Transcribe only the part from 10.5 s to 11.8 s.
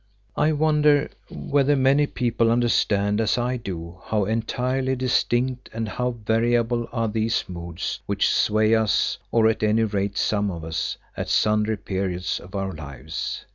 us, at sundry